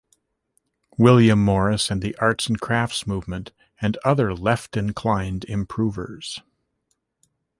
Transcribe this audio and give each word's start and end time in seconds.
William 0.97 1.45
Morris 1.45 1.91
and 1.91 2.01
the 2.01 2.15
Arts 2.17 2.47
and 2.47 2.59
Crafts 2.59 3.05
movement 3.05 3.51
and 3.79 3.97
other 4.03 4.33
left-inclined 4.33 5.45
improvers. 5.45 6.41